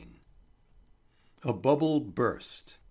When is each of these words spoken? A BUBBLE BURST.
A 1.43 1.53
BUBBLE 1.53 1.99
BURST. 1.99 2.77